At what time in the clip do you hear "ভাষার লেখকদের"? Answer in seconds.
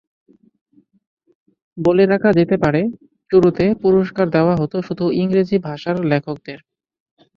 5.67-6.59